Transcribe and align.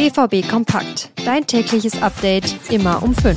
BVB 0.00 0.48
Kompakt. 0.48 1.10
Dein 1.26 1.46
tägliches 1.46 2.00
Update 2.00 2.56
immer 2.70 3.02
um 3.02 3.14
5. 3.14 3.36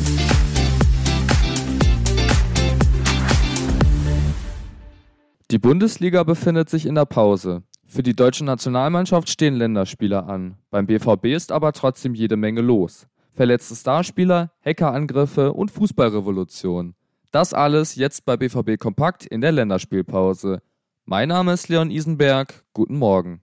Die 5.51 5.59
Bundesliga 5.59 6.23
befindet 6.23 6.69
sich 6.69 6.85
in 6.85 6.95
der 6.95 7.03
Pause. 7.03 7.63
Für 7.85 8.01
die 8.01 8.15
deutsche 8.15 8.45
Nationalmannschaft 8.45 9.29
stehen 9.29 9.55
Länderspiele 9.55 10.23
an. 10.23 10.55
Beim 10.69 10.85
BVB 10.85 11.25
ist 11.35 11.51
aber 11.51 11.73
trotzdem 11.73 12.15
jede 12.15 12.37
Menge 12.37 12.61
los. 12.61 13.07
Verletzte 13.33 13.75
Starspieler, 13.75 14.53
Hackerangriffe 14.63 15.51
und 15.51 15.69
Fußballrevolution. 15.69 16.95
Das 17.31 17.53
alles 17.53 17.95
jetzt 17.95 18.23
bei 18.23 18.37
BVB 18.37 18.79
Kompakt 18.79 19.25
in 19.25 19.41
der 19.41 19.51
Länderspielpause. 19.51 20.61
Mein 21.03 21.27
Name 21.27 21.51
ist 21.51 21.67
Leon 21.67 21.91
Isenberg. 21.91 22.63
Guten 22.71 22.97
Morgen. 22.97 23.41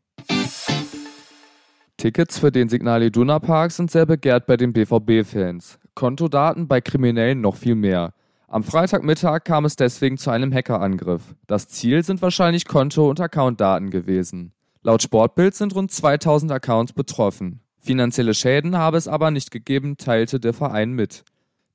Tickets 2.01 2.39
für 2.39 2.51
den 2.51 2.71
Signal 2.71 3.03
Iduna 3.03 3.41
Park 3.41 3.73
sind 3.73 3.91
sehr 3.91 4.07
begehrt 4.07 4.47
bei 4.47 4.57
den 4.57 4.73
BVB-Fans. 4.73 5.79
Kontodaten 5.95 6.67
bei 6.67 6.81
Kriminellen 6.81 7.43
noch 7.43 7.57
viel 7.57 7.75
mehr. 7.75 8.15
Am 8.49 8.65
Freitagmittag 8.65 9.45
kam 9.45 9.67
es 9.67 9.77
deswegen 9.77 10.17
zu 10.17 10.31
einem 10.31 10.51
Hackerangriff. 10.51 11.35
Das 11.47 11.69
Ziel 11.69 12.03
sind 12.03 12.23
wahrscheinlich 12.23 12.67
Konto- 12.67 13.11
und 13.11 13.21
Accountdaten 13.21 13.91
gewesen. 13.91 14.55
Laut 14.83 15.03
Sportbild 15.03 15.55
sind 15.55 15.75
rund 15.75 15.93
2000 15.93 16.51
Accounts 16.53 16.95
betroffen. 16.95 17.61
Finanzielle 17.81 18.33
Schäden 18.33 18.79
habe 18.79 18.97
es 18.97 19.07
aber 19.07 19.31
nicht 19.31 19.51
gegeben, 19.51 19.99
teilte 19.99 20.41
der 20.41 20.55
Verein 20.55 20.93
mit. 20.93 21.23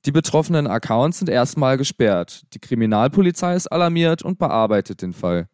Die 0.06 0.12
betroffenen 0.12 0.66
Accounts 0.66 1.20
sind 1.20 1.28
erstmal 1.28 1.76
gesperrt. 1.76 2.42
Die 2.52 2.58
Kriminalpolizei 2.58 3.54
ist 3.54 3.68
alarmiert 3.68 4.22
und 4.22 4.40
bearbeitet 4.40 5.02
den 5.02 5.12
Fall. 5.12 5.46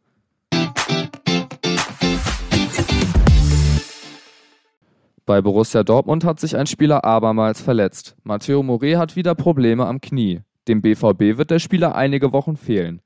Bei 5.24 5.40
Borussia 5.40 5.84
Dortmund 5.84 6.24
hat 6.24 6.40
sich 6.40 6.56
ein 6.56 6.66
Spieler 6.66 7.04
abermals 7.04 7.60
verletzt. 7.60 8.16
Matteo 8.24 8.62
Moret 8.62 8.96
hat 8.96 9.14
wieder 9.14 9.36
Probleme 9.36 9.86
am 9.86 10.00
Knie. 10.00 10.40
Dem 10.66 10.82
BVB 10.82 11.38
wird 11.38 11.50
der 11.50 11.60
Spieler 11.60 11.94
einige 11.94 12.32
Wochen 12.32 12.56
fehlen. 12.56 13.02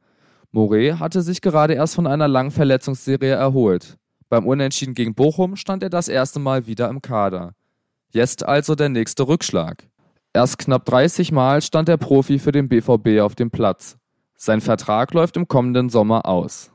Moret 0.50 0.98
hatte 0.98 1.20
sich 1.20 1.42
gerade 1.42 1.74
erst 1.74 1.94
von 1.94 2.06
einer 2.06 2.28
langen 2.28 2.50
Verletzungsserie 2.50 3.34
erholt. 3.34 3.98
Beim 4.30 4.46
Unentschieden 4.46 4.94
gegen 4.94 5.14
Bochum 5.14 5.56
stand 5.56 5.82
er 5.82 5.90
das 5.90 6.08
erste 6.08 6.40
Mal 6.40 6.66
wieder 6.66 6.88
im 6.88 7.02
Kader. 7.02 7.52
Jetzt 8.10 8.46
also 8.46 8.74
der 8.74 8.88
nächste 8.88 9.28
Rückschlag. 9.28 9.86
Erst 10.32 10.58
knapp 10.58 10.86
30 10.86 11.32
Mal 11.32 11.60
stand 11.60 11.88
der 11.88 11.98
Profi 11.98 12.38
für 12.38 12.52
den 12.52 12.68
BVB 12.68 13.20
auf 13.20 13.34
dem 13.34 13.50
Platz. 13.50 13.98
Sein 14.36 14.62
Vertrag 14.62 15.12
läuft 15.12 15.36
im 15.36 15.48
kommenden 15.48 15.90
Sommer 15.90 16.26
aus. 16.26 16.72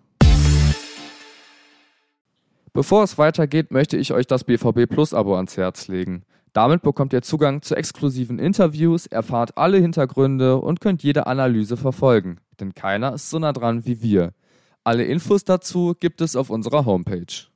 Bevor 2.74 3.04
es 3.04 3.18
weitergeht, 3.18 3.72
möchte 3.72 3.98
ich 3.98 4.14
euch 4.14 4.28
das 4.28 4.46
BVB 4.46 4.90
Plus 4.90 5.14
Abo 5.14 5.36
ans 5.36 5.58
Herz 5.58 5.90
legen. 5.90 6.24
Damit 6.54 6.82
bekommt 6.82 7.12
ihr 7.12 7.22
Zugang 7.22 7.62
zu 7.62 7.76
exklusiven 7.76 8.40
Interviews, 8.40 9.08
erfahrt 9.08 9.58
alle 9.58 9.78
Hintergründe 9.78 10.56
und 10.58 10.80
könnt 10.80 11.04
jede 11.04 11.28
Analyse 11.28 11.76
verfolgen. 11.76 12.40
Denn 12.62 12.74
keiner 12.74 13.14
ist 13.14 13.30
so 13.30 13.40
nah 13.40 13.52
dran 13.52 13.86
wie 13.86 14.02
wir. 14.02 14.32
Alle 14.86 15.04
Infos 15.04 15.44
dazu 15.44 15.96
gibt 16.00 16.22
es 16.22 16.38
auf 16.38 16.50
unserer 16.50 16.86
Homepage. 16.86 17.50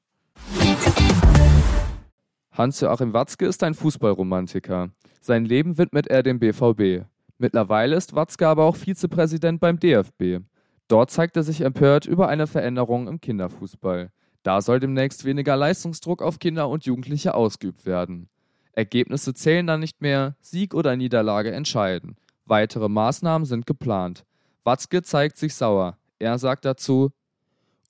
Hans-Joachim 2.52 3.14
Watzke 3.14 3.46
ist 3.46 3.64
ein 3.64 3.74
Fußballromantiker. 3.74 4.90
Sein 5.22 5.46
Leben 5.46 5.78
widmet 5.78 6.08
er 6.08 6.24
dem 6.24 6.40
BVB. 6.40 7.06
Mittlerweile 7.38 7.96
ist 7.96 8.16
Watzke 8.16 8.50
aber 8.50 8.66
auch 8.66 8.76
Vizepräsident 8.76 9.62
beim 9.62 9.80
DFB. 9.80 10.44
Dort 10.90 11.10
zeigt 11.10 11.38
er 11.38 11.44
sich 11.44 11.62
empört 11.62 12.06
über 12.06 12.28
eine 12.28 12.48
Veränderung 12.48 13.08
im 13.08 13.22
Kinderfußball. 13.22 14.12
Da 14.46 14.62
soll 14.62 14.80
demnächst 14.80 15.26
weniger 15.26 15.56
Leistungsdruck 15.56 16.22
auf 16.22 16.38
Kinder 16.38 16.70
und 16.70 16.86
Jugendliche 16.86 17.34
ausgeübt 17.34 17.88
werden. 17.88 18.30
Ergebnisse 18.74 19.34
zählen 19.34 19.66
dann 19.66 19.80
nicht 19.80 20.02
mehr, 20.02 20.36
Sieg 20.40 20.76
oder 20.76 20.96
Niederlage 20.96 21.52
entscheiden. 21.52 22.16
Weitere 22.46 22.88
Maßnahmen 22.88 23.48
sind 23.48 23.66
geplant. 23.66 24.24
Watzke 24.64 25.02
zeigt 25.02 25.38
sich 25.38 25.56
sauer. 25.56 25.98
Er 26.20 26.38
sagt 26.38 26.64
dazu: 26.64 27.12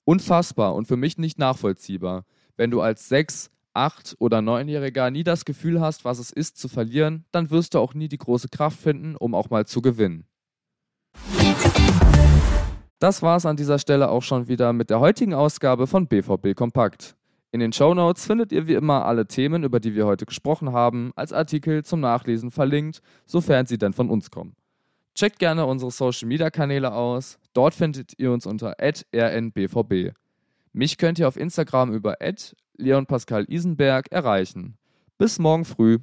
Unfassbar 0.06 0.74
und 0.74 0.88
für 0.88 0.96
mich 0.96 1.18
nicht 1.18 1.38
nachvollziehbar. 1.38 2.24
Wenn 2.56 2.70
du 2.70 2.80
als 2.80 3.06
sechs, 3.06 3.50
acht 3.74 4.16
oder 4.18 4.40
neunjähriger 4.40 5.10
nie 5.10 5.24
das 5.24 5.44
Gefühl 5.44 5.82
hast, 5.82 6.06
was 6.06 6.18
es 6.18 6.30
ist 6.30 6.56
zu 6.56 6.68
verlieren, 6.68 7.26
dann 7.32 7.50
wirst 7.50 7.74
du 7.74 7.80
auch 7.80 7.92
nie 7.92 8.08
die 8.08 8.16
große 8.16 8.48
Kraft 8.48 8.80
finden, 8.80 9.14
um 9.14 9.34
auch 9.34 9.50
mal 9.50 9.66
zu 9.66 9.82
gewinnen. 9.82 10.24
Das 13.06 13.22
war 13.22 13.36
es 13.36 13.46
an 13.46 13.54
dieser 13.54 13.78
Stelle 13.78 14.08
auch 14.10 14.24
schon 14.24 14.48
wieder 14.48 14.72
mit 14.72 14.90
der 14.90 14.98
heutigen 14.98 15.32
Ausgabe 15.32 15.86
von 15.86 16.08
BVB 16.08 16.56
Kompakt. 16.56 17.14
In 17.52 17.60
den 17.60 17.72
Show 17.72 17.94
Notes 17.94 18.26
findet 18.26 18.50
ihr 18.50 18.66
wie 18.66 18.74
immer 18.74 19.04
alle 19.06 19.28
Themen, 19.28 19.62
über 19.62 19.78
die 19.78 19.94
wir 19.94 20.06
heute 20.06 20.26
gesprochen 20.26 20.72
haben, 20.72 21.12
als 21.14 21.32
Artikel 21.32 21.84
zum 21.84 22.00
Nachlesen 22.00 22.50
verlinkt, 22.50 23.02
sofern 23.24 23.66
sie 23.66 23.78
denn 23.78 23.92
von 23.92 24.10
uns 24.10 24.32
kommen. 24.32 24.56
Checkt 25.14 25.38
gerne 25.38 25.66
unsere 25.66 25.92
Social 25.92 26.26
Media 26.26 26.50
Kanäle 26.50 26.92
aus. 26.92 27.38
Dort 27.52 27.74
findet 27.74 28.18
ihr 28.18 28.32
uns 28.32 28.44
unter 28.44 28.74
rnbvb. 28.80 30.12
Mich 30.72 30.98
könnt 30.98 31.20
ihr 31.20 31.28
auf 31.28 31.36
Instagram 31.36 31.92
über 31.92 32.16
Leon 32.76 33.06
Pascal 33.06 33.44
Isenberg 33.48 34.10
erreichen. 34.10 34.78
Bis 35.16 35.38
morgen 35.38 35.64
früh. 35.64 35.98